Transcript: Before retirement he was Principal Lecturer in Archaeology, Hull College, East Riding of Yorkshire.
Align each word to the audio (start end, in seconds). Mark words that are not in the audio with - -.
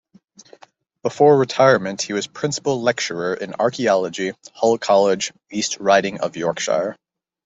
Before 1.03 1.37
retirement 1.37 2.01
he 2.01 2.13
was 2.13 2.25
Principal 2.25 2.81
Lecturer 2.81 3.35
in 3.35 3.53
Archaeology, 3.59 4.31
Hull 4.51 4.79
College, 4.79 5.31
East 5.51 5.79
Riding 5.79 6.21
of 6.21 6.35
Yorkshire. 6.35 6.95